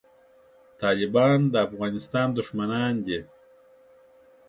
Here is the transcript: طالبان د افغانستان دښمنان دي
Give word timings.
طالبان 0.81 1.39
د 1.51 1.53
افغانستان 1.67 2.27
دښمنان 2.39 2.93
دي 3.05 3.19